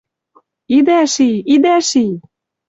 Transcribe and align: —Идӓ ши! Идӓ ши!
—Идӓ 0.77 0.99
ши! 1.13 1.31
Идӓ 1.53 1.75
ши! 1.87 2.05